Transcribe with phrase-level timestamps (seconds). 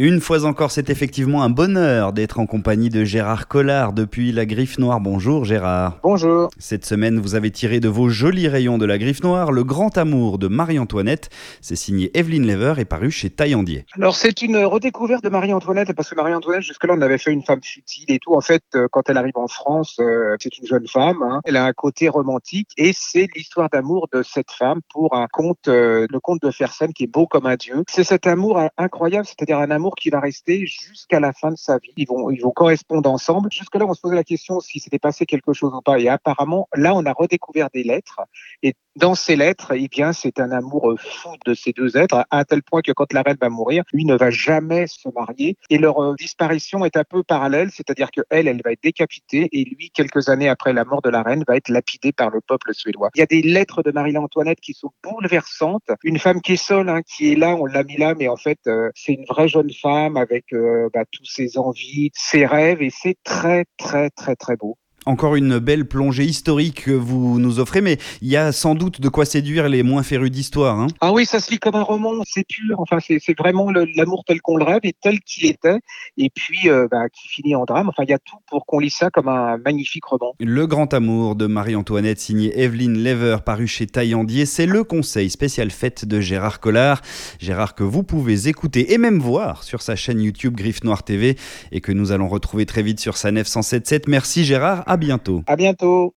[0.00, 4.46] Une fois encore, c'est effectivement un bonheur d'être en compagnie de Gérard Collard depuis la
[4.46, 5.00] Griffe Noire.
[5.00, 5.98] Bonjour Gérard.
[6.04, 6.50] Bonjour.
[6.56, 9.98] Cette semaine, vous avez tiré de vos jolis rayons de la Griffe Noire Le Grand
[9.98, 11.30] Amour de Marie-Antoinette.
[11.60, 13.86] C'est signé Evelyne Lever et paru chez Taillandier.
[13.96, 17.64] Alors c'est une redécouverte de Marie-Antoinette parce que Marie-Antoinette, jusque-là, on avait fait une femme
[17.64, 18.36] futile et tout.
[18.36, 21.24] En fait, euh, quand elle arrive en France, euh, c'est une jeune femme.
[21.24, 21.40] hein.
[21.44, 25.66] Elle a un côté romantique et c'est l'histoire d'amour de cette femme pour un conte,
[25.66, 27.82] euh, le conte de Fersen qui est beau comme un dieu.
[27.88, 31.78] C'est cet amour incroyable, c'est-à-dire un amour qui va rester jusqu'à la fin de sa
[31.78, 31.92] vie.
[31.96, 33.50] Ils vont, ils vont correspondre ensemble.
[33.52, 35.98] Jusque-là, on se posait la question si s'était passé quelque chose ou pas.
[35.98, 38.20] Et apparemment, là, on a redécouvert des lettres.
[38.62, 42.44] Et dans ces lettres, eh bien, c'est un amour fou de ces deux êtres, à
[42.44, 45.56] tel point que quand la reine va mourir, lui ne va jamais se marier.
[45.70, 49.48] Et leur euh, disparition est un peu parallèle, c'est-à-dire que elle, elle va être décapitée,
[49.52, 52.40] et lui, quelques années après la mort de la reine, va être lapidé par le
[52.40, 53.10] peuple suédois.
[53.14, 55.90] Il y a des lettres de Marie-Antoinette qui sont bouleversantes.
[56.02, 58.36] Une femme qui est seule, hein, qui est là, on l'a mis là, mais en
[58.36, 62.82] fait, euh, c'est une vraie jeune femme avec euh, bah, tous ses envies, ses rêves,
[62.82, 64.76] et c'est très, très, très, très beau.
[65.08, 69.00] Encore une belle plongée historique que vous nous offrez, mais il y a sans doute
[69.00, 70.78] de quoi séduire les moins férus d'histoire.
[70.78, 72.78] Hein Ah oui, ça se lit comme un roman, c'est pur.
[72.78, 75.78] Enfin, c'est vraiment l'amour tel qu'on le rêve et tel qu'il était,
[76.18, 77.88] et puis euh, bah, qui finit en drame.
[77.88, 80.34] Enfin, il y a tout pour qu'on lise ça comme un magnifique roman.
[80.40, 85.70] Le Grand Amour de Marie-Antoinette, signé Evelyne Lever, paru chez Taillandier, c'est le conseil spécial
[85.70, 87.00] fête de Gérard Collard.
[87.38, 91.38] Gérard que vous pouvez écouter et même voir sur sa chaîne YouTube Griffe Noire TV
[91.72, 94.02] et que nous allons retrouver très vite sur sa nef 107.7.
[94.06, 95.42] Merci Gérard, à bientôt.
[95.46, 96.06] À bientôt.